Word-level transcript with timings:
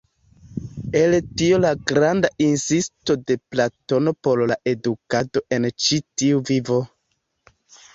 El 1.01 1.17
tio 1.41 1.59
la 1.65 1.73
granda 1.91 2.33
insisto 2.47 3.19
de 3.27 3.37
Platono 3.53 4.17
por 4.31 4.45
la 4.55 4.61
edukado 4.75 5.49
en 5.61 5.73
ĉi 5.87 6.05
tiu 6.21 6.47
vivo. 6.53 6.85